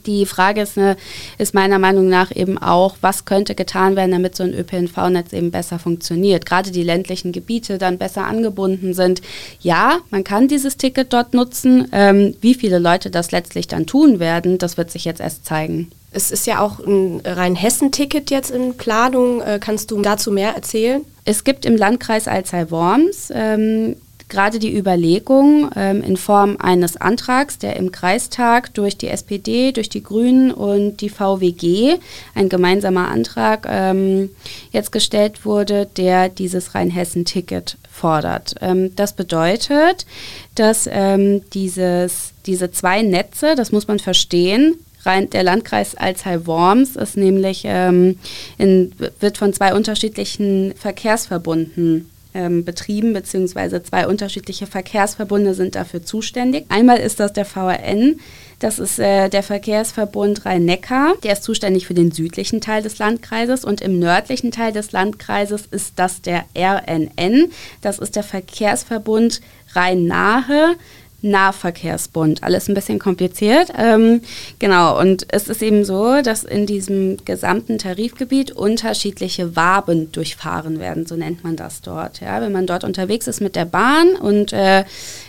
Die 0.06 0.26
Frage 0.26 0.60
ist, 0.60 0.76
ne, 0.76 0.98
ist 1.38 1.54
meiner 1.54 1.78
Meinung 1.78 2.10
nach 2.10 2.30
eben 2.36 2.58
auch, 2.58 2.96
was 3.00 3.24
könnte 3.24 3.54
getan 3.54 3.96
werden, 3.96 4.12
damit 4.12 4.36
so 4.36 4.44
ein 4.44 4.52
ÖPNV-Netz 4.52 5.32
eben 5.32 5.50
besser 5.50 5.78
funktioniert. 5.78 6.44
Gerade 6.44 6.70
die 6.70 6.82
ländlichen 6.82 7.32
Gebiete 7.32 7.78
dann 7.78 7.96
besser 7.96 8.26
angebunden 8.26 8.92
sind. 8.92 9.22
Ja, 9.60 10.00
man 10.10 10.24
kann 10.24 10.46
dieses 10.46 10.76
Ticket 10.76 11.14
dort 11.14 11.32
nutzen. 11.32 11.88
Ähm, 11.92 12.34
wie 12.42 12.54
viele 12.54 12.78
Leute 12.78 13.10
das 13.10 13.30
letztlich 13.32 13.66
dann 13.66 13.86
tun 13.86 14.20
werden, 14.20 14.58
das 14.58 14.76
wird 14.76 14.90
sich 14.90 15.06
jetzt 15.06 15.20
erst 15.22 15.46
zeigen. 15.46 15.90
Es 16.10 16.30
ist 16.30 16.46
ja 16.46 16.60
auch 16.60 16.78
ein 16.80 17.20
Rhein-Hessen-Ticket 17.24 18.30
jetzt 18.30 18.50
in 18.50 18.76
Planung. 18.76 19.42
Äh, 19.42 19.58
kannst 19.60 19.90
du 19.90 20.00
dazu 20.00 20.30
mehr 20.30 20.54
erzählen? 20.54 21.04
Es 21.24 21.44
gibt 21.44 21.66
im 21.66 21.76
Landkreis 21.76 22.28
Alzey-Worms 22.28 23.30
ähm, 23.34 23.96
gerade 24.28 24.58
die 24.58 24.76
Überlegung 24.76 25.70
ähm, 25.74 26.02
in 26.02 26.16
Form 26.16 26.56
eines 26.58 26.96
Antrags, 26.96 27.58
der 27.58 27.76
im 27.76 27.92
Kreistag 27.92 28.72
durch 28.74 28.96
die 28.96 29.08
SPD, 29.08 29.72
durch 29.72 29.88
die 29.88 30.02
Grünen 30.02 30.50
und 30.50 30.98
die 30.98 31.08
VWG, 31.08 31.98
ein 32.34 32.48
gemeinsamer 32.48 33.08
Antrag, 33.08 33.66
ähm, 33.68 34.30
jetzt 34.70 34.92
gestellt 34.92 35.44
wurde, 35.44 35.86
der 35.96 36.28
dieses 36.28 36.74
Rheinhessen-Ticket 36.74 37.76
fordert. 37.90 38.54
Ähm, 38.60 38.94
das 38.96 39.14
bedeutet, 39.14 40.06
dass 40.54 40.88
ähm, 40.90 41.42
dieses, 41.52 42.32
diese 42.46 42.70
zwei 42.70 43.02
Netze, 43.02 43.54
das 43.56 43.72
muss 43.72 43.88
man 43.88 43.98
verstehen, 43.98 44.76
der 45.04 45.42
Landkreis 45.42 45.94
Alzey-Worms 45.94 46.96
ist 46.96 47.16
nämlich 47.16 47.62
ähm, 47.64 48.18
in, 48.58 48.92
wird 49.20 49.38
von 49.38 49.52
zwei 49.52 49.74
unterschiedlichen 49.74 50.74
Verkehrsverbunden 50.76 52.10
ähm, 52.34 52.64
betrieben, 52.64 53.12
beziehungsweise 53.12 53.82
zwei 53.82 54.06
unterschiedliche 54.06 54.66
Verkehrsverbunde 54.66 55.54
sind 55.54 55.74
dafür 55.74 56.04
zuständig. 56.04 56.66
Einmal 56.68 56.98
ist 56.98 57.20
das 57.20 57.32
der 57.32 57.44
VRN, 57.44 58.20
das 58.58 58.78
ist 58.78 58.98
äh, 58.98 59.28
der 59.28 59.42
Verkehrsverbund 59.42 60.44
Rhein-Neckar, 60.44 61.14
der 61.22 61.32
ist 61.32 61.42
zuständig 61.42 61.86
für 61.86 61.94
den 61.94 62.12
südlichen 62.12 62.60
Teil 62.60 62.82
des 62.82 62.98
Landkreises 62.98 63.64
und 63.64 63.80
im 63.80 63.98
nördlichen 63.98 64.50
Teil 64.50 64.72
des 64.72 64.92
Landkreises 64.92 65.66
ist 65.70 65.94
das 65.96 66.22
der 66.22 66.44
RNN, 66.56 67.50
das 67.80 67.98
ist 67.98 68.14
der 68.14 68.24
Verkehrsverbund 68.24 69.40
Rhein-Nahe. 69.74 70.76
Nahverkehrsbund. 71.20 72.42
Alles 72.42 72.68
ein 72.68 72.74
bisschen 72.74 72.98
kompliziert. 72.98 73.72
Ähm, 73.76 74.20
genau, 74.58 74.98
und 74.98 75.26
es 75.30 75.48
ist 75.48 75.62
eben 75.62 75.84
so, 75.84 76.22
dass 76.22 76.44
in 76.44 76.66
diesem 76.66 77.16
gesamten 77.24 77.78
Tarifgebiet 77.78 78.52
unterschiedliche 78.52 79.56
Waben 79.56 80.12
durchfahren 80.12 80.78
werden, 80.78 81.06
so 81.06 81.16
nennt 81.16 81.42
man 81.42 81.56
das 81.56 81.80
dort. 81.80 82.20
Ja, 82.20 82.40
wenn 82.40 82.52
man 82.52 82.66
dort 82.66 82.84
unterwegs 82.84 83.26
ist 83.26 83.40
mit 83.40 83.56
der 83.56 83.64
Bahn 83.64 84.14
und 84.14 84.52
äh, 84.52 84.84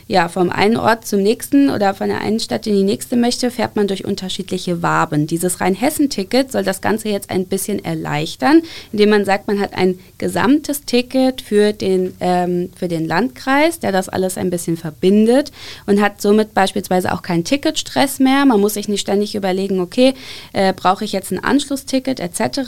ja, 0.10 0.28
vom 0.28 0.50
einen 0.50 0.76
Ort 0.76 1.06
zum 1.06 1.22
nächsten 1.22 1.70
oder 1.70 1.94
von 1.94 2.08
der 2.08 2.22
einen 2.22 2.40
Stadt 2.40 2.66
in 2.66 2.74
die 2.74 2.84
nächste 2.84 3.16
möchte, 3.16 3.52
fährt 3.52 3.76
man 3.76 3.88
durch 3.88 4.06
unterschiedliche 4.06 4.82
Waben. 4.82 5.28
Dieses 5.28 5.62
Rheinhessen-Ticket 5.62 6.52
soll 6.52 6.64
das 6.64 6.82
Ganze 6.82 7.10
jetzt 7.10 7.30
ein 7.30 7.46
bisschen 7.46 7.86
erleichtern, 7.86 8.64
indem 8.92 9.12
man 9.12 9.24
sagt, 9.24 9.48
man 9.48 9.60
hat 9.60 9.76
ein 9.76 10.00
gesamtes 10.18 10.84
Ticket 10.86 11.42
für 11.42 11.74
den, 11.74 12.16
ähm, 12.22 12.72
für 12.76 12.88
den 12.88 13.06
Landkreis, 13.06 13.80
der 13.80 13.92
das 13.92 14.10
alles 14.10 14.40
ein 14.40 14.50
bisschen 14.50 14.78
verbindet 14.78 15.52
und 15.86 16.02
hat 16.02 16.24
somit 16.24 16.56
beispielsweise 16.56 17.14
auch 17.14 17.22
keinen 17.22 17.44
Ticketstress 17.44 18.18
mehr. 18.18 18.46
Man 18.46 18.60
muss 18.60 18.74
sich 18.74 18.88
nicht 18.90 19.02
ständig 19.02 19.36
überlegen, 19.36 19.80
okay, 19.80 20.16
äh, 20.54 20.74
brauche 20.74 21.06
ich 21.06 21.12
jetzt 21.12 21.32
ein 21.32 21.44
Anschlussticket 21.44 22.20
etc., 22.20 22.62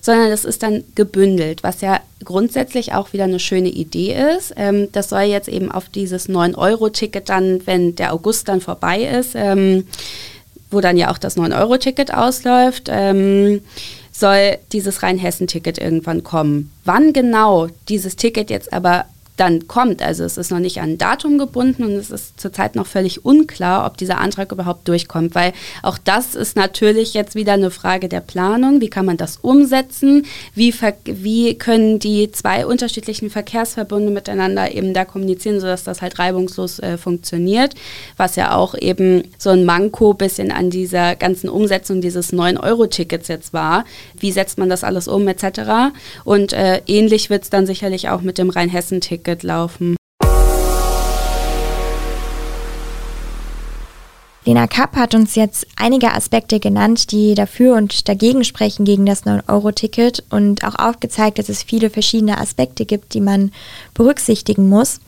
sondern 0.00 0.30
das 0.30 0.44
ist 0.44 0.62
dann 0.62 0.84
gebündelt, 0.94 1.64
was 1.64 1.80
ja 1.80 2.00
grundsätzlich 2.24 2.94
auch 2.94 3.12
wieder 3.12 3.24
eine 3.24 3.38
schöne 3.38 3.68
Idee 3.68 4.16
ist. 4.36 4.54
Ähm, 4.56 4.88
das 4.92 5.10
soll 5.10 5.22
jetzt 5.22 5.48
eben 5.48 5.70
auf 5.70 5.88
dieses 5.88 6.28
9-Euro-Ticket 6.76 7.28
dann, 7.28 7.66
wenn 7.66 7.94
der 7.96 8.12
August 8.12 8.48
dann 8.48 8.60
vorbei 8.60 9.02
ist, 9.02 9.34
ähm, 9.34 9.86
wo 10.70 10.80
dann 10.80 10.96
ja 10.96 11.10
auch 11.10 11.18
das 11.18 11.36
9-Euro-Ticket 11.36 12.12
ausläuft, 12.12 12.88
ähm, 12.88 13.62
soll 14.12 14.58
dieses 14.72 15.02
Rheinhessen-Ticket 15.02 15.78
irgendwann 15.78 16.22
kommen. 16.22 16.70
Wann 16.84 17.12
genau 17.12 17.68
dieses 17.88 18.16
Ticket 18.16 18.50
jetzt 18.50 18.72
aber 18.72 19.04
dann 19.36 19.68
kommt. 19.68 20.02
Also 20.02 20.24
es 20.24 20.38
ist 20.38 20.50
noch 20.50 20.58
nicht 20.58 20.80
an 20.80 20.86
ein 20.86 20.98
Datum 20.98 21.38
gebunden 21.38 21.84
und 21.84 21.92
es 21.92 22.10
ist 22.10 22.40
zurzeit 22.40 22.74
noch 22.74 22.86
völlig 22.86 23.24
unklar, 23.24 23.86
ob 23.86 23.96
dieser 23.96 24.18
Antrag 24.18 24.50
überhaupt 24.52 24.88
durchkommt, 24.88 25.34
weil 25.34 25.52
auch 25.82 25.98
das 25.98 26.34
ist 26.34 26.56
natürlich 26.56 27.14
jetzt 27.14 27.34
wieder 27.34 27.52
eine 27.52 27.70
Frage 27.70 28.08
der 28.08 28.20
Planung. 28.20 28.80
Wie 28.80 28.88
kann 28.88 29.06
man 29.06 29.16
das 29.16 29.36
umsetzen? 29.36 30.26
Wie, 30.54 30.74
wie 31.04 31.54
können 31.54 31.98
die 31.98 32.30
zwei 32.32 32.66
unterschiedlichen 32.66 33.30
Verkehrsverbunde 33.30 34.10
miteinander 34.10 34.72
eben 34.72 34.94
da 34.94 35.04
kommunizieren, 35.04 35.60
sodass 35.60 35.84
das 35.84 36.02
halt 36.02 36.18
reibungslos 36.18 36.78
äh, 36.78 36.96
funktioniert, 36.96 37.74
was 38.16 38.36
ja 38.36 38.54
auch 38.54 38.74
eben 38.74 39.24
so 39.38 39.50
ein 39.50 39.64
Manko 39.64 40.14
bisschen 40.14 40.50
an 40.50 40.70
dieser 40.70 41.14
ganzen 41.16 41.48
Umsetzung 41.48 42.00
dieses 42.00 42.32
9-Euro-Tickets 42.32 43.28
jetzt 43.28 43.52
war. 43.52 43.84
Wie 44.18 44.32
setzt 44.32 44.58
man 44.58 44.68
das 44.68 44.84
alles 44.84 45.08
um 45.08 45.28
etc. 45.28 45.92
Und 46.24 46.52
äh, 46.52 46.80
ähnlich 46.86 47.28
wird 47.28 47.44
es 47.44 47.50
dann 47.50 47.66
sicherlich 47.66 48.08
auch 48.08 48.22
mit 48.22 48.38
dem 48.38 48.50
Rheinhessen-Ticket 48.50 49.25
Ticket 49.26 49.42
laufen. 49.42 49.96
Lena 54.44 54.68
Kapp 54.68 54.94
hat 54.94 55.16
uns 55.16 55.34
jetzt 55.34 55.66
einige 55.74 56.12
Aspekte 56.12 56.60
genannt, 56.60 57.10
die 57.10 57.34
dafür 57.34 57.74
und 57.74 58.08
dagegen 58.08 58.44
sprechen 58.44 58.84
gegen 58.84 59.04
das 59.04 59.24
9-Euro-Ticket 59.24 60.22
und 60.30 60.62
auch 60.62 60.76
aufgezeigt, 60.76 61.40
dass 61.40 61.48
es 61.48 61.64
viele 61.64 61.90
verschiedene 61.90 62.38
Aspekte 62.38 62.84
gibt, 62.84 63.14
die 63.14 63.20
man 63.20 63.50
berücksichtigen 63.94 64.68
muss. 64.68 65.00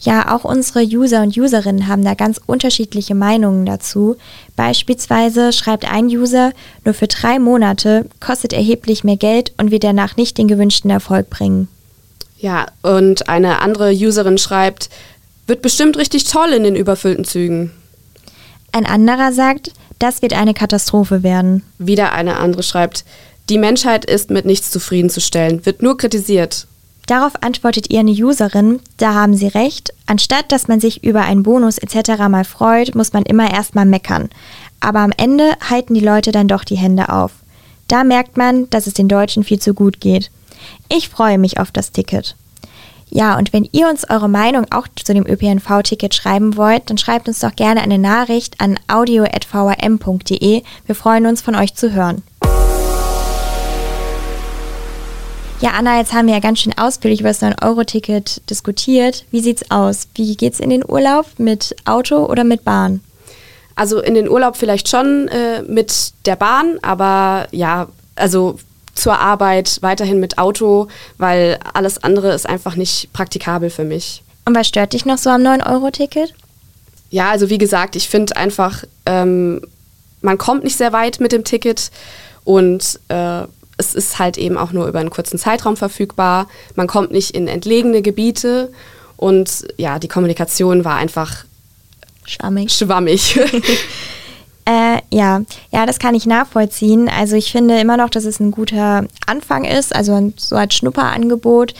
Ja, 0.00 0.34
auch 0.34 0.42
unsere 0.42 0.82
User 0.82 1.22
und 1.22 1.36
Userinnen 1.36 1.86
haben 1.86 2.02
da 2.02 2.14
ganz 2.14 2.40
unterschiedliche 2.44 3.14
Meinungen 3.14 3.64
dazu. 3.64 4.16
Beispielsweise 4.56 5.52
schreibt 5.52 5.88
ein 5.88 6.06
User, 6.06 6.50
nur 6.84 6.94
für 6.94 7.06
drei 7.06 7.38
Monate 7.38 8.06
kostet 8.18 8.52
erheblich 8.52 9.04
mehr 9.04 9.18
Geld 9.18 9.52
und 9.56 9.70
wird 9.70 9.84
danach 9.84 10.16
nicht 10.16 10.36
den 10.36 10.48
gewünschten 10.48 10.90
Erfolg 10.90 11.30
bringen. 11.30 11.68
Ja, 12.40 12.66
und 12.82 13.28
eine 13.28 13.60
andere 13.60 13.92
Userin 13.92 14.38
schreibt, 14.38 14.88
wird 15.46 15.60
bestimmt 15.60 15.98
richtig 15.98 16.24
toll 16.24 16.48
in 16.50 16.64
den 16.64 16.74
überfüllten 16.74 17.24
Zügen. 17.24 17.70
Ein 18.72 18.86
anderer 18.86 19.32
sagt, 19.32 19.72
das 19.98 20.22
wird 20.22 20.32
eine 20.32 20.54
Katastrophe 20.54 21.22
werden. 21.22 21.62
Wieder 21.78 22.12
eine 22.12 22.38
andere 22.38 22.62
schreibt, 22.62 23.04
die 23.50 23.58
Menschheit 23.58 24.04
ist 24.04 24.30
mit 24.30 24.46
nichts 24.46 24.70
zufriedenzustellen, 24.70 25.66
wird 25.66 25.82
nur 25.82 25.98
kritisiert. 25.98 26.66
Darauf 27.06 27.32
antwortet 27.42 27.90
ihr 27.90 28.00
eine 28.00 28.12
Userin, 28.12 28.80
da 28.96 29.14
haben 29.14 29.34
sie 29.34 29.48
recht, 29.48 29.92
anstatt 30.06 30.52
dass 30.52 30.68
man 30.68 30.80
sich 30.80 31.02
über 31.04 31.22
einen 31.22 31.42
Bonus 31.42 31.76
etc. 31.76 32.28
mal 32.28 32.44
freut, 32.44 32.94
muss 32.94 33.12
man 33.12 33.24
immer 33.24 33.52
erstmal 33.52 33.84
meckern. 33.84 34.30
Aber 34.78 35.00
am 35.00 35.12
Ende 35.16 35.56
halten 35.68 35.92
die 35.94 36.00
Leute 36.00 36.32
dann 36.32 36.48
doch 36.48 36.64
die 36.64 36.78
Hände 36.78 37.10
auf. 37.10 37.32
Da 37.88 38.04
merkt 38.04 38.36
man, 38.36 38.70
dass 38.70 38.86
es 38.86 38.94
den 38.94 39.08
Deutschen 39.08 39.42
viel 39.42 39.58
zu 39.58 39.74
gut 39.74 40.00
geht. 40.00 40.30
Ich 40.88 41.08
freue 41.08 41.38
mich 41.38 41.58
auf 41.58 41.70
das 41.70 41.92
Ticket. 41.92 42.36
Ja, 43.12 43.36
und 43.36 43.52
wenn 43.52 43.68
ihr 43.72 43.88
uns 43.88 44.08
eure 44.08 44.28
Meinung 44.28 44.66
auch 44.70 44.86
zu 44.88 45.12
dem 45.12 45.26
ÖPNV-Ticket 45.26 46.14
schreiben 46.14 46.56
wollt, 46.56 46.88
dann 46.90 46.98
schreibt 46.98 47.26
uns 47.26 47.40
doch 47.40 47.56
gerne 47.56 47.82
eine 47.82 47.98
Nachricht 47.98 48.60
an 48.60 48.78
audio.vrm.de. 48.86 50.62
Wir 50.86 50.94
freuen 50.94 51.26
uns, 51.26 51.42
von 51.42 51.56
euch 51.56 51.74
zu 51.74 51.92
hören. 51.92 52.22
Ja, 55.60 55.72
Anna, 55.72 55.98
jetzt 55.98 56.14
haben 56.14 56.26
wir 56.26 56.34
ja 56.34 56.40
ganz 56.40 56.60
schön 56.60 56.78
ausführlich 56.78 57.20
über 57.20 57.28
das 57.30 57.42
9-Euro-Ticket 57.42 58.48
diskutiert. 58.48 59.26
Wie 59.30 59.40
sieht's 59.40 59.70
aus? 59.70 60.08
Wie 60.14 60.36
geht's 60.36 60.60
in 60.60 60.70
den 60.70 60.88
Urlaub? 60.88 61.26
Mit 61.36 61.76
Auto 61.84 62.24
oder 62.26 62.44
mit 62.44 62.64
Bahn? 62.64 63.00
Also 63.74 64.00
in 64.00 64.14
den 64.14 64.28
Urlaub 64.28 64.56
vielleicht 64.56 64.88
schon 64.88 65.28
äh, 65.28 65.62
mit 65.62 66.12
der 66.24 66.36
Bahn, 66.36 66.78
aber 66.80 67.48
ja, 67.50 67.88
also 68.14 68.58
zur 69.00 69.18
Arbeit 69.18 69.78
weiterhin 69.80 70.20
mit 70.20 70.38
Auto, 70.38 70.88
weil 71.18 71.58
alles 71.74 72.02
andere 72.02 72.32
ist 72.32 72.48
einfach 72.48 72.76
nicht 72.76 73.12
praktikabel 73.12 73.70
für 73.70 73.84
mich. 73.84 74.22
Und 74.44 74.54
was 74.54 74.68
stört 74.68 74.92
dich 74.92 75.04
noch 75.04 75.18
so 75.18 75.30
am 75.30 75.42
9-Euro-Ticket? 75.42 76.34
Ja, 77.10 77.30
also 77.30 77.50
wie 77.50 77.58
gesagt, 77.58 77.96
ich 77.96 78.08
finde 78.08 78.36
einfach, 78.36 78.84
ähm, 79.06 79.62
man 80.22 80.38
kommt 80.38 80.64
nicht 80.64 80.76
sehr 80.76 80.92
weit 80.92 81.20
mit 81.20 81.32
dem 81.32 81.44
Ticket 81.44 81.90
und 82.44 83.00
äh, 83.08 83.42
es 83.76 83.94
ist 83.94 84.18
halt 84.18 84.36
eben 84.36 84.58
auch 84.58 84.72
nur 84.72 84.86
über 84.86 85.00
einen 85.00 85.10
kurzen 85.10 85.38
Zeitraum 85.38 85.76
verfügbar. 85.76 86.48
Man 86.74 86.86
kommt 86.86 87.10
nicht 87.10 87.30
in 87.30 87.48
entlegene 87.48 88.02
Gebiete 88.02 88.70
und 89.16 89.66
ja, 89.76 89.98
die 89.98 90.08
Kommunikation 90.08 90.84
war 90.84 90.96
einfach 90.96 91.44
schwammig. 92.26 92.72
schwammig. 92.72 93.40
Äh, 94.70 95.00
ja, 95.10 95.42
ja, 95.72 95.84
das 95.84 95.98
kann 95.98 96.14
ich 96.14 96.26
nachvollziehen. 96.26 97.08
Also 97.08 97.34
ich 97.34 97.50
finde 97.50 97.80
immer 97.80 97.96
noch, 97.96 98.08
dass 98.08 98.24
es 98.24 98.38
ein 98.38 98.52
guter 98.52 99.04
Anfang 99.26 99.64
ist, 99.64 99.92
also 99.92 100.32
so 100.36 100.54
als 100.54 100.74
Schnupperangebot. 100.76 101.74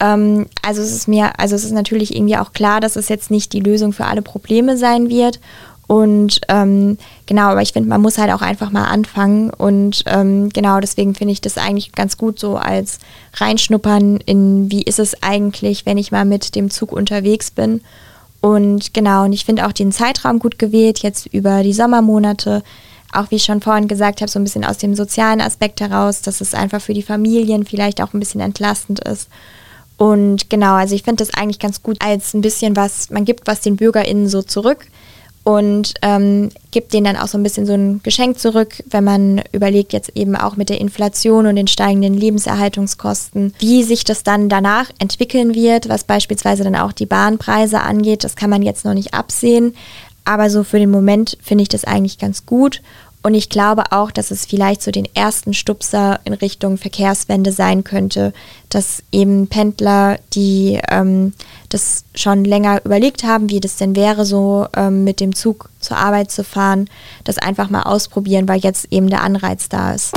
Ähm, 0.00 0.46
also 0.60 0.82
es 0.82 0.90
ist 0.90 1.06
mir, 1.06 1.38
also 1.38 1.54
es 1.54 1.62
ist 1.62 1.70
natürlich 1.70 2.16
irgendwie 2.16 2.36
auch 2.36 2.52
klar, 2.52 2.80
dass 2.80 2.96
es 2.96 3.08
jetzt 3.08 3.30
nicht 3.30 3.52
die 3.52 3.60
Lösung 3.60 3.92
für 3.92 4.06
alle 4.06 4.22
Probleme 4.22 4.76
sein 4.76 5.08
wird. 5.08 5.38
Und 5.86 6.40
ähm, 6.48 6.98
genau, 7.26 7.50
aber 7.50 7.62
ich 7.62 7.72
finde, 7.72 7.88
man 7.88 8.00
muss 8.00 8.18
halt 8.18 8.32
auch 8.32 8.42
einfach 8.42 8.72
mal 8.72 8.86
anfangen. 8.86 9.50
Und 9.50 10.02
ähm, 10.06 10.48
genau, 10.48 10.80
deswegen 10.80 11.14
finde 11.14 11.34
ich 11.34 11.42
das 11.42 11.58
eigentlich 11.58 11.92
ganz 11.92 12.18
gut 12.18 12.40
so 12.40 12.56
als 12.56 12.98
reinschnuppern 13.34 14.16
in, 14.16 14.68
wie 14.68 14.82
ist 14.82 14.98
es 14.98 15.22
eigentlich, 15.22 15.86
wenn 15.86 15.98
ich 15.98 16.10
mal 16.10 16.24
mit 16.24 16.56
dem 16.56 16.70
Zug 16.70 16.90
unterwegs 16.90 17.52
bin. 17.52 17.82
Und 18.42 18.92
genau, 18.92 19.24
und 19.24 19.32
ich 19.32 19.44
finde 19.46 19.66
auch 19.66 19.72
den 19.72 19.92
Zeitraum 19.92 20.40
gut 20.40 20.58
gewählt, 20.58 20.98
jetzt 20.98 21.26
über 21.26 21.62
die 21.62 21.72
Sommermonate. 21.72 22.62
auch 23.12 23.30
wie 23.30 23.36
ich 23.36 23.44
schon 23.44 23.60
vorhin 23.60 23.88
gesagt 23.88 24.20
habe, 24.20 24.30
so 24.30 24.38
ein 24.38 24.44
bisschen 24.44 24.64
aus 24.64 24.78
dem 24.78 24.94
sozialen 24.94 25.40
Aspekt 25.40 25.80
heraus, 25.80 26.22
dass 26.22 26.40
es 26.40 26.54
einfach 26.54 26.80
für 26.80 26.94
die 26.94 27.02
Familien 27.02 27.64
vielleicht 27.64 28.00
auch 28.02 28.14
ein 28.14 28.20
bisschen 28.20 28.40
entlastend 28.40 29.00
ist. 29.00 29.28
Und 29.96 30.50
genau, 30.50 30.74
also 30.74 30.94
ich 30.94 31.02
finde 31.02 31.24
das 31.24 31.34
eigentlich 31.34 31.58
ganz 31.58 31.82
gut 31.82 31.98
als 32.02 32.34
ein 32.34 32.40
bisschen 32.40 32.74
was, 32.74 33.10
man 33.10 33.24
gibt 33.24 33.46
was 33.46 33.60
den 33.60 33.76
BürgerInnen 33.76 34.28
so 34.28 34.42
zurück 34.42 34.86
und 35.44 35.94
ähm, 36.02 36.50
gibt 36.70 36.92
denen 36.92 37.04
dann 37.04 37.16
auch 37.16 37.26
so 37.26 37.36
ein 37.36 37.42
bisschen 37.42 37.66
so 37.66 37.72
ein 37.72 38.00
Geschenk 38.02 38.38
zurück, 38.38 38.82
wenn 38.88 39.04
man 39.04 39.42
überlegt 39.52 39.92
jetzt 39.92 40.12
eben 40.14 40.36
auch 40.36 40.56
mit 40.56 40.68
der 40.68 40.80
Inflation 40.80 41.46
und 41.46 41.56
den 41.56 41.66
steigenden 41.66 42.14
Lebenserhaltungskosten, 42.14 43.54
wie 43.58 43.82
sich 43.82 44.04
das 44.04 44.22
dann 44.22 44.48
danach 44.48 44.90
entwickeln 44.98 45.54
wird, 45.54 45.88
was 45.88 46.04
beispielsweise 46.04 46.62
dann 46.62 46.76
auch 46.76 46.92
die 46.92 47.06
Bahnpreise 47.06 47.80
angeht. 47.80 48.22
Das 48.22 48.36
kann 48.36 48.50
man 48.50 48.62
jetzt 48.62 48.84
noch 48.84 48.94
nicht 48.94 49.14
absehen, 49.14 49.74
aber 50.24 50.48
so 50.50 50.62
für 50.62 50.78
den 50.78 50.90
Moment 50.90 51.36
finde 51.42 51.62
ich 51.62 51.68
das 51.68 51.84
eigentlich 51.84 52.18
ganz 52.18 52.46
gut 52.46 52.80
und 53.24 53.34
ich 53.34 53.48
glaube 53.48 53.84
auch, 53.92 54.10
dass 54.10 54.32
es 54.32 54.46
vielleicht 54.46 54.82
so 54.82 54.90
den 54.90 55.06
ersten 55.14 55.54
Stupser 55.54 56.18
in 56.24 56.32
Richtung 56.32 56.76
Verkehrswende 56.76 57.52
sein 57.52 57.84
könnte, 57.84 58.32
dass 58.68 59.04
eben 59.12 59.46
Pendler, 59.46 60.18
die 60.34 60.80
ähm, 60.88 61.32
das 61.68 62.04
schon 62.16 62.44
länger 62.44 62.84
überlegt 62.84 63.22
haben, 63.22 63.48
wie 63.48 63.60
das 63.60 63.76
denn 63.76 63.94
wäre, 63.94 64.24
so 64.24 64.66
ähm, 64.76 65.04
mit 65.04 65.20
dem 65.20 65.36
Zug 65.36 65.70
zur 65.78 65.98
Arbeit 65.98 66.32
zu 66.32 66.42
fahren, 66.42 66.90
das 67.22 67.38
einfach 67.38 67.70
mal 67.70 67.82
ausprobieren, 67.82 68.48
weil 68.48 68.58
jetzt 68.58 68.88
eben 68.90 69.08
der 69.08 69.22
Anreiz 69.22 69.68
da 69.68 69.94
ist. 69.94 70.12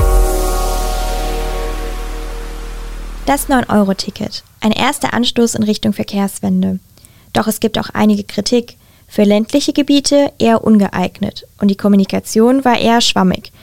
Das 3.27 3.49
9-Euro-Ticket. 3.49 4.43
Ein 4.61 4.71
erster 4.71 5.13
Anstoß 5.13 5.55
in 5.55 5.63
Richtung 5.63 5.93
Verkehrswende. 5.93 6.79
Doch 7.33 7.45
es 7.45 7.59
gibt 7.59 7.77
auch 7.77 7.89
einige 7.93 8.23
Kritik. 8.23 8.77
Für 9.15 9.23
ländliche 9.23 9.71
Gebiete 9.71 10.33
eher 10.39 10.65
ungeeignet 10.65 11.47
und 11.61 11.69
die 11.69 11.77
Kommunikation 11.77 12.65
war 12.65 12.77
eher 12.77 12.99
schwammig. 12.99 13.53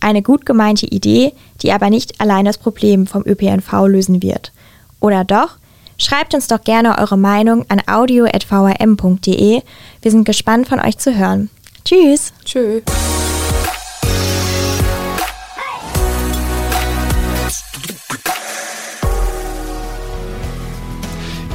Eine 0.00 0.20
gut 0.20 0.44
gemeinte 0.44 0.84
Idee, 0.84 1.32
die 1.62 1.72
aber 1.72 1.88
nicht 1.88 2.20
allein 2.20 2.44
das 2.44 2.58
Problem 2.58 3.06
vom 3.06 3.24
ÖPNV 3.24 3.86
lösen 3.86 4.22
wird. 4.22 4.52
Oder 5.00 5.24
doch? 5.24 5.56
Schreibt 5.96 6.34
uns 6.34 6.46
doch 6.46 6.62
gerne 6.62 6.98
eure 6.98 7.16
Meinung 7.16 7.64
an 7.70 7.80
audio.vrm.de. 7.86 9.62
Wir 10.02 10.10
sind 10.10 10.24
gespannt 10.26 10.68
von 10.68 10.78
euch 10.78 10.98
zu 10.98 11.16
hören. 11.16 11.48
Tschüss. 11.86 12.34
Tschüss. 12.44 12.82